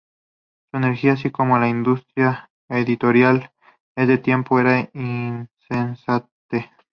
[0.71, 3.51] Su energía, así como la industria editorial
[3.95, 5.47] de ese tiempo era incesante.